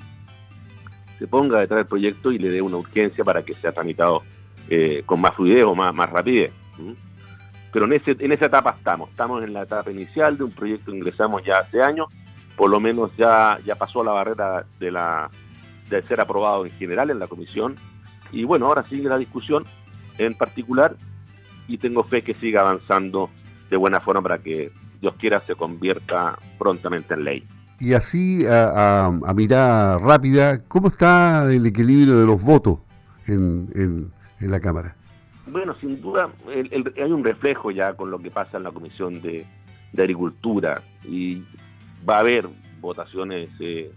se 1.20 1.28
ponga 1.28 1.60
detrás 1.60 1.80
del 1.80 1.88
proyecto 1.88 2.32
y 2.32 2.40
le 2.40 2.50
dé 2.50 2.62
una 2.62 2.78
urgencia 2.78 3.24
para 3.24 3.44
que 3.44 3.54
sea 3.54 3.72
tramitado 3.72 4.24
eh, 4.70 5.04
con 5.06 5.22
más 5.22 5.34
fluidez 5.36 5.64
o 5.64 5.76
más, 5.76 5.94
más 5.94 6.10
rapidez. 6.10 6.52
Pero 7.76 7.88
en, 7.88 7.94
ese, 7.94 8.16
en 8.18 8.32
esa 8.32 8.46
etapa 8.46 8.76
estamos, 8.78 9.10
estamos 9.10 9.44
en 9.44 9.52
la 9.52 9.64
etapa 9.64 9.92
inicial 9.92 10.38
de 10.38 10.46
un 10.46 10.52
proyecto 10.52 10.92
que 10.92 10.98
ingresamos 10.98 11.44
ya 11.44 11.58
hace 11.58 11.84
años 11.84 12.08
por 12.56 12.70
lo 12.70 12.80
menos 12.80 13.12
ya, 13.18 13.60
ya 13.66 13.76
pasó 13.76 14.04
la 14.04 14.12
barrera 14.12 14.66
de, 14.80 14.92
la, 14.92 15.30
de 15.90 16.02
ser 16.04 16.22
aprobado 16.22 16.66
en 16.66 16.72
general 16.74 17.10
en 17.10 17.20
la 17.20 17.28
comisión. 17.28 17.76
Y 18.32 18.44
bueno, 18.44 18.68
ahora 18.68 18.84
sigue 18.84 19.10
la 19.10 19.18
discusión 19.18 19.66
en 20.18 20.36
particular 20.36 20.96
y 21.68 21.78
tengo 21.78 22.04
fe 22.04 22.24
que 22.24 22.34
siga 22.36 22.62
avanzando 22.62 23.30
de 23.70 23.78
buena 23.78 24.00
forma 24.00 24.22
para 24.22 24.38
que 24.40 24.72
Dios 25.02 25.16
quiera 25.20 25.42
se 25.46 25.56
convierta 25.56 26.38
prontamente 26.58 27.14
en 27.14 27.24
ley. 27.24 27.48
Y 27.80 27.94
así, 27.94 28.46
a, 28.48 29.08
a, 29.08 29.34
mirada 29.34 29.98
rápida, 29.98 30.64
¿cómo 30.64 30.88
está 30.88 31.52
el 31.52 31.66
equilibrio 31.66 32.18
de 32.18 32.26
los 32.26 32.42
votos 32.42 32.80
en, 33.28 33.70
en, 33.76 34.52
la 34.52 34.62
Cámara? 34.62 34.96
Bueno, 35.48 35.76
sin 35.80 36.02
duda 36.02 36.30
hay 36.48 37.12
un 37.12 37.24
reflejo 37.24 37.70
ya 37.72 37.94
con 37.94 38.10
lo 38.10 38.20
que 38.20 38.32
pasa 38.32 38.58
en 38.58 38.64
la 38.64 38.72
Comisión 38.72 39.22
de, 39.22 39.46
Agricultura 39.98 40.84
y 41.06 41.42
va 42.08 42.18
a 42.18 42.20
haber 42.20 42.50
votaciones 42.82 43.50
eh, 43.62 43.90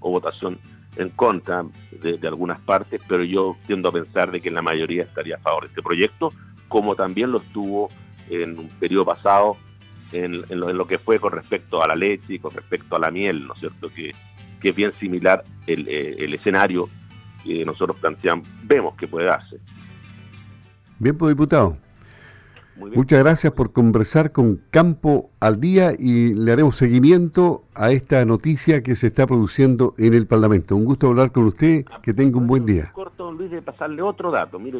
o 0.00 0.10
votación 0.10 0.58
en 0.96 1.08
contra 1.10 1.64
de, 1.92 2.18
algunas 2.28 2.60
partes, 2.60 3.00
pero 3.08 3.24
yo 3.24 3.56
tiendo 3.66 3.88
a 3.88 3.92
pensar 3.92 4.30
de 4.30 4.42
que 4.42 4.50
la 4.50 4.60
mayoría 4.60 5.04
estaría 5.04 5.36
a 5.36 5.38
favor 5.38 5.62
de 5.62 5.68
este 5.68 5.82
proyecto, 5.82 6.30
como 6.68 6.94
también 6.94 7.32
lo 7.32 7.38
estuvo 7.38 7.88
en 8.28 8.58
un 8.58 8.68
periodo 8.68 9.06
pasado 9.06 9.56
en, 10.12 10.44
lo, 10.50 10.86
que 10.86 10.98
fue 10.98 11.18
con 11.18 11.32
respecto 11.32 11.82
a 11.82 11.88
la 11.88 11.96
leche 11.96 12.34
y 12.34 12.38
con 12.38 12.52
respecto 12.52 12.96
a 12.96 12.98
la 12.98 13.10
miel, 13.10 13.46
¿no 13.46 13.54
es 13.54 13.60
cierto? 13.60 13.88
Que, 13.88 14.12
es 14.62 14.74
bien 14.74 14.92
similar 14.94 15.44
el, 15.68 15.86
eh, 15.86 16.16
el 16.18 16.34
escenario 16.34 16.88
que 17.44 17.64
nosotros 17.64 17.96
planteamos, 18.00 18.48
vemos 18.64 18.96
que 18.96 19.06
puede 19.06 19.26
darse. 19.26 19.60
Bien, 20.98 21.16
pues 21.16 21.34
diputado. 21.34 21.76
Muchas 22.76 23.20
gracias 23.20 23.52
por 23.54 23.72
conversar 23.72 24.32
con 24.32 24.60
Campo 24.70 25.30
al 25.40 25.60
Día 25.60 25.92
y 25.98 26.34
le 26.34 26.52
haremos 26.52 26.76
seguimiento 26.76 27.64
a 27.74 27.90
esta 27.90 28.22
noticia 28.26 28.82
que 28.82 28.94
se 28.94 29.06
está 29.06 29.26
produciendo 29.26 29.94
en 29.96 30.12
el 30.12 30.26
Parlamento. 30.26 30.76
Un 30.76 30.84
gusto 30.84 31.08
hablar 31.08 31.32
con 31.32 31.44
usted, 31.44 31.86
que 32.02 32.12
tenga 32.12 32.36
un 32.36 32.46
buen 32.46 32.66
día. 32.66 32.90
Corto, 32.92 33.32
Luis, 33.32 33.50
de 33.50 33.62
pasarle 33.62 34.02
otro 34.02 34.30
dato. 34.30 34.58
Mire, 34.58 34.78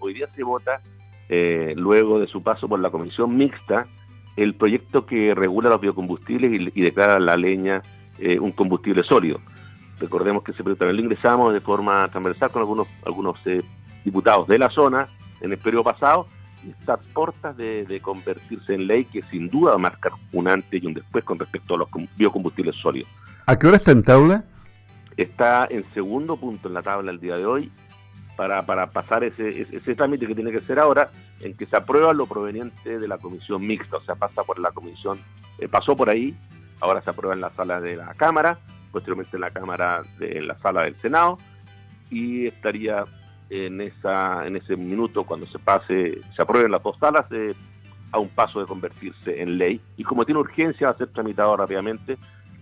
hoy 0.00 0.14
día, 0.14 0.28
se, 0.34 0.42
vota, 0.42 0.80
eh, 1.28 1.74
luego 1.76 2.18
de 2.18 2.26
su 2.26 2.42
paso 2.42 2.68
por 2.68 2.80
la 2.80 2.90
Comisión 2.90 3.36
Mixta, 3.36 3.86
el 4.36 4.54
proyecto 4.54 5.06
que 5.06 5.34
regula 5.34 5.68
los 5.68 5.80
biocombustibles 5.80 6.72
y, 6.74 6.80
declara 6.80 7.20
la 7.20 7.36
leña 7.36 7.82
eh, 8.18 8.40
un 8.40 8.50
combustible 8.50 9.04
sólido. 9.04 9.40
Recordemos 10.00 10.42
que 10.42 10.50
ese 10.50 10.64
proyecto 10.64 10.84
también 10.84 10.96
lo 10.96 11.12
ingresamos 11.12 11.52
de 11.52 11.60
forma 11.60 12.08
transversal 12.08 12.50
con 12.50 12.60
algunos, 12.60 12.88
algunos 13.04 13.38
eh, 13.46 13.62
diputados 14.04 14.48
de 14.48 14.58
la 14.58 14.70
zona 14.70 15.06
en 15.40 15.52
el 15.52 15.58
periodo 15.58 15.84
pasado 15.84 16.26
está 16.68 16.94
a 16.94 16.96
puertas 16.98 17.56
de, 17.56 18.00
convertirse 18.02 18.74
en 18.74 18.86
ley 18.86 19.04
que 19.04 19.22
sin 19.22 19.48
duda 19.48 19.70
va 19.70 19.76
a 19.76 19.78
marcar 19.78 20.12
un 20.32 20.48
antes 20.48 20.82
y 20.82 20.86
un 20.86 20.94
después 20.94 21.24
con 21.24 21.38
respecto 21.38 21.74
a 21.74 21.78
los 21.78 21.88
biocombustibles 22.16 22.76
sólidos. 22.76 23.08
¿A 23.46 23.58
qué 23.58 23.66
hora 23.66 23.76
está 23.76 23.92
en 23.92 24.02
tabla? 24.02 24.44
Está 25.16 25.66
en 25.70 25.84
segundo 25.92 26.36
punto 26.36 26.68
en 26.68 26.74
la 26.74 26.82
tabla 26.82 27.10
el 27.10 27.20
día 27.20 27.36
de 27.36 27.46
hoy 27.46 27.72
para, 28.36 28.64
para 28.64 28.90
pasar 28.90 29.24
ese, 29.24 29.66
ese, 29.70 29.94
trámite 29.94 30.26
que 30.26 30.34
tiene 30.34 30.52
que 30.52 30.60
ser 30.62 30.78
ahora 30.78 31.10
en 31.40 31.54
que 31.56 31.66
se 31.66 31.76
aprueba 31.76 32.12
lo 32.12 32.26
proveniente 32.26 32.98
de 32.98 33.08
la 33.08 33.18
comisión 33.18 33.66
mixta, 33.66 33.96
o 33.96 34.02
sea, 34.02 34.14
pasa 34.14 34.44
por 34.44 34.58
la 34.58 34.70
comisión, 34.70 35.18
eh, 35.58 35.68
pasó 35.68 35.96
por 35.96 36.08
ahí, 36.08 36.34
ahora 36.80 37.02
se 37.02 37.10
aprueba 37.10 37.34
en 37.34 37.40
la 37.40 37.50
sala 37.50 37.80
de 37.80 37.96
la 37.96 38.14
Cámara, 38.14 38.58
posteriormente 38.92 39.36
en 39.36 39.42
la 39.42 39.50
Cámara, 39.50 40.02
de, 40.18 40.38
en 40.38 40.48
la 40.48 40.58
sala 40.60 40.84
del 40.84 40.96
Senado, 41.02 41.38
y 42.10 42.46
estaría 42.46 43.04
en, 43.50 43.80
esa, 43.80 44.46
en 44.46 44.56
ese 44.56 44.76
minuto, 44.76 45.24
cuando 45.24 45.46
se 45.46 45.58
pase, 45.58 46.20
se 46.34 46.42
aprueben 46.42 46.70
las 46.70 46.82
dos 46.82 46.96
salas, 46.98 47.26
eh, 47.30 47.54
a 48.12 48.18
un 48.18 48.28
paso 48.28 48.60
de 48.60 48.66
convertirse 48.66 49.42
en 49.42 49.58
ley. 49.58 49.80
Y 49.96 50.04
como 50.04 50.24
tiene 50.24 50.40
urgencia, 50.40 50.88
va 50.88 50.92
a 50.94 50.96
ser 50.98 51.08
tramitado 51.08 51.56
rápidamente 51.56 52.16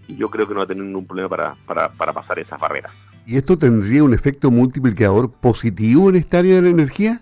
y 0.07 0.17
yo 0.17 0.31
creo 0.31 0.47
que 0.47 0.55
no 0.55 0.59
va 0.59 0.65
a 0.65 0.69
tener 0.69 0.85
ningún 0.85 1.07
problema 1.07 1.29
para, 1.29 1.55
para, 1.67 1.89
para 1.91 2.13
pasar 2.13 2.39
esas 2.39 2.59
barreras. 2.59 2.93
¿Y 3.27 3.37
esto 3.37 3.59
tendría 3.59 4.03
un 4.03 4.15
efecto 4.15 4.51
multiplicador 4.51 5.31
positivo 5.31 6.09
en 6.09 6.17
esta 6.17 6.39
área 6.39 6.57
de 6.57 6.63
la 6.63 6.71
energía? 6.71 7.21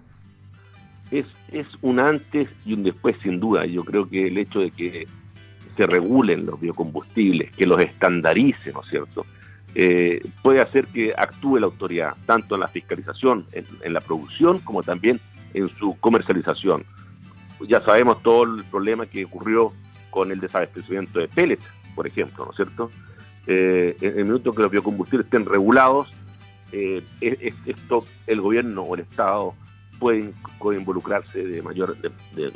Es, 1.10 1.26
es 1.50 1.66
un 1.82 1.98
antes 1.98 2.48
y 2.64 2.74
un 2.74 2.84
después, 2.84 3.16
sin 3.22 3.40
duda. 3.40 3.66
Yo 3.66 3.84
creo 3.84 4.08
que 4.08 4.28
el 4.28 4.38
hecho 4.38 4.60
de 4.60 4.70
que 4.70 5.08
se 5.76 5.86
regulen 5.86 6.46
los 6.46 6.60
biocombustibles, 6.60 7.50
que 7.52 7.66
los 7.66 7.80
estandarice, 7.80 8.72
¿no 8.72 8.82
es 8.82 8.88
cierto? 8.88 9.26
Eh, 9.78 10.22
puede 10.42 10.62
hacer 10.62 10.86
que 10.86 11.12
actúe 11.14 11.58
la 11.58 11.66
autoridad, 11.66 12.14
tanto 12.24 12.54
en 12.54 12.62
la 12.62 12.68
fiscalización, 12.68 13.44
en, 13.52 13.92
la 13.92 14.00
producción, 14.00 14.58
como 14.60 14.82
también 14.82 15.20
en 15.52 15.68
su 15.76 15.98
comercialización. 16.00 16.82
Ya 17.68 17.82
sabemos 17.82 18.22
todo 18.22 18.44
el 18.44 18.64
problema 18.64 19.04
que 19.04 19.26
ocurrió 19.26 19.74
con 20.08 20.32
el 20.32 20.40
desabastecimiento 20.40 21.18
de 21.18 21.28
pellets, 21.28 21.66
por 21.94 22.06
ejemplo, 22.06 22.46
¿no 22.46 22.52
es 22.52 22.56
cierto? 22.56 22.90
Eh, 23.46 23.94
en 24.00 24.18
el 24.18 24.24
minuto 24.24 24.54
que 24.54 24.62
los 24.62 24.70
biocombustibles 24.70 25.26
estén 25.26 25.44
regulados, 25.44 26.08
eh, 26.72 27.04
esto 27.20 28.06
el 28.26 28.40
gobierno 28.40 28.80
o 28.80 28.94
el 28.94 29.02
Estado 29.02 29.52
puede, 29.98 30.32
involucrarse 30.74 31.44
de 31.44 31.60
mayor, 31.60 31.98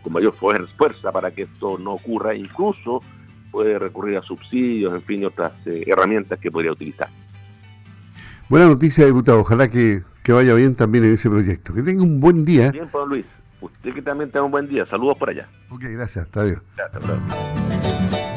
con 0.03 0.12
mayor 0.15 0.35
fuerza 0.35 1.12
para 1.12 1.31
que 1.33 1.43
esto 1.43 1.77
no 1.77 1.93
ocurra, 1.93 2.35
incluso 2.35 3.03
puede 3.50 3.79
recurrir 3.79 4.16
a 4.16 4.23
subsidios, 4.23 4.94
en 4.94 5.03
fin, 5.03 5.25
otras 5.25 5.53
eh, 5.66 5.85
herramientas 5.87 6.38
que 6.38 6.51
podría 6.51 6.73
utilizar. 6.73 7.09
Buena 8.51 8.67
noticia, 8.67 9.07
diputado. 9.07 9.39
Ojalá 9.43 9.71
que, 9.71 10.03
vaya 10.27 10.55
bien 10.55 10.75
también 10.75 11.05
en 11.05 11.13
ese 11.13 11.31
proyecto. 11.31 11.73
Que 11.73 11.83
tenga 11.83 12.03
un 12.03 12.19
buen 12.19 12.45
día. 12.45 12.73
Bien, 12.73 12.89
Pablo 12.89 13.07
Luis. 13.15 13.27
Usted 13.61 13.95
que 13.95 14.03
también 14.03 14.29
tenga 14.33 14.45
un 14.45 14.51
buen 14.51 14.67
día. 14.69 14.85
Saludos 14.87 15.17
por 15.19 15.31
allá. 15.31 15.49
Ok, 15.71 15.83
gracias. 15.83 16.25
Hasta 16.25 16.43
luego. 16.43 16.61
Gracias, 16.77 18.30